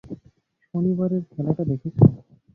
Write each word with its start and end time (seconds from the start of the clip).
শনিবারের 0.63 1.23
খেলাটা 1.31 1.63
দেখেছ? 1.63 1.95